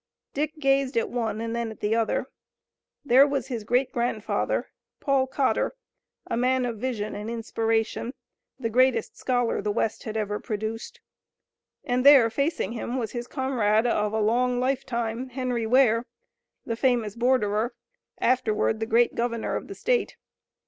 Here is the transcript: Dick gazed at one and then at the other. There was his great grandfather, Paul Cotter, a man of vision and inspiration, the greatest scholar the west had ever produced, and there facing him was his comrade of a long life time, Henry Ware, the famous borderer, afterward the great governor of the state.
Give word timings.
Dick 0.33 0.57
gazed 0.57 0.97
at 0.97 1.11
one 1.11 1.39
and 1.41 1.55
then 1.55 1.69
at 1.69 1.79
the 1.79 1.93
other. 1.95 2.25
There 3.05 3.27
was 3.27 3.49
his 3.49 3.63
great 3.63 3.91
grandfather, 3.91 4.71
Paul 4.99 5.27
Cotter, 5.27 5.75
a 6.25 6.35
man 6.35 6.65
of 6.65 6.79
vision 6.79 7.13
and 7.13 7.29
inspiration, 7.29 8.15
the 8.59 8.71
greatest 8.71 9.15
scholar 9.15 9.61
the 9.61 9.71
west 9.71 10.01
had 10.05 10.17
ever 10.17 10.39
produced, 10.39 11.01
and 11.83 12.03
there 12.03 12.31
facing 12.31 12.71
him 12.71 12.97
was 12.97 13.11
his 13.11 13.27
comrade 13.27 13.85
of 13.85 14.11
a 14.11 14.19
long 14.19 14.59
life 14.59 14.87
time, 14.87 15.29
Henry 15.29 15.67
Ware, 15.67 16.07
the 16.65 16.75
famous 16.75 17.15
borderer, 17.15 17.75
afterward 18.19 18.79
the 18.79 18.87
great 18.87 19.13
governor 19.13 19.55
of 19.55 19.67
the 19.67 19.75
state. 19.75 20.17